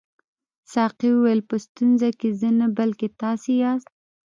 ساقي 0.73 1.09
وویل 1.13 1.41
په 1.49 1.55
ستونزه 1.65 2.09
کې 2.19 2.29
زه 2.39 2.49
نه 2.59 2.67
بلکې 2.77 3.07
تاسي 3.21 3.53
یاست. 3.63 3.89